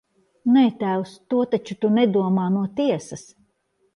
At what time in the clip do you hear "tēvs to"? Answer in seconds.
0.83-1.41